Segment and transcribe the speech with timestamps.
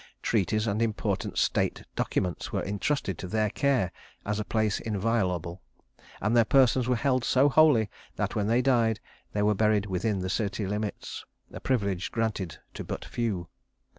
[0.23, 3.91] Treaties and important state documents were intrusted to their care
[4.25, 5.61] as in a place inviolable;
[6.19, 8.99] and their persons were held so holy that, when they died,
[9.33, 13.47] they were buried within the city limits a privilege granted to but few.